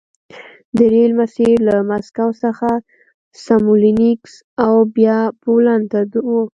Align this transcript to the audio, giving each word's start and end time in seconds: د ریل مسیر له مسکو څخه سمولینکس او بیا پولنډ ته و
د 0.75 0.77
ریل 0.91 1.11
مسیر 1.21 1.55
له 1.67 1.75
مسکو 1.89 2.27
څخه 2.43 2.69
سمولینکس 3.43 4.33
او 4.65 4.75
بیا 4.95 5.19
پولنډ 5.43 5.85
ته 6.11 6.19
و 6.27 6.31